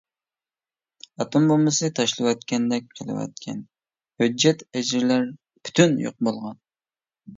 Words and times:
ئاتوم 1.25 1.43
بومبىسى 1.51 1.89
تاشلىۋەتكەندەك 1.99 2.87
قىلىۋەتكەن 2.99 3.61
ھۆججەت-ئەجىرلەر 4.23 5.29
پۈتۈن 5.69 5.99
يوق 6.07 6.19
بولغان. 6.31 6.59